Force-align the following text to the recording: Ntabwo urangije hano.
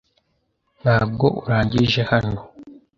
Ntabwo 0.81 1.25
urangije 1.43 2.01
hano. 2.11 2.41